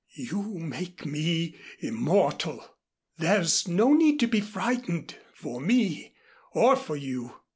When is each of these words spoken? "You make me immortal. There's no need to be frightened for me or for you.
"You 0.15 0.41
make 0.57 1.05
me 1.05 1.57
immortal. 1.77 2.65
There's 3.19 3.67
no 3.67 3.93
need 3.93 4.19
to 4.21 4.27
be 4.27 4.39
frightened 4.41 5.15
for 5.35 5.59
me 5.61 6.15
or 6.53 6.75
for 6.75 6.95
you. 6.95 7.35